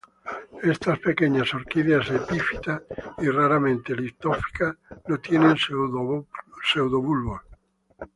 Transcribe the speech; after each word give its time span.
Estas 0.73 0.97
pequeñas 1.07 1.53
orquídeas 1.59 2.09
epífitas 2.19 2.81
y 3.19 3.29
raramente 3.29 3.95
litófitas 3.95 4.75
no 5.07 5.19
tienen 5.19 5.55
pseudobulbos. 5.55 7.41